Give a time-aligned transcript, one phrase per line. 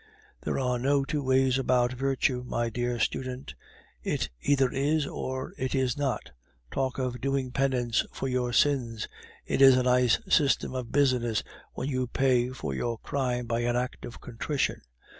[0.41, 3.53] There are no two ways about virtue, my dear student;
[4.01, 6.31] it either is, or it is not.
[6.71, 9.07] Talk of doing penance for your sins!
[9.45, 11.43] It is a nice system of business,
[11.73, 14.81] when you pay for your crime by an act of contrition!